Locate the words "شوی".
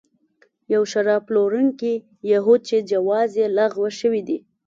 3.99-4.21